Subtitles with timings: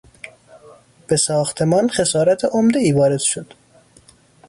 [1.07, 3.53] به ساختمان خسارات عمدهای وارد شد.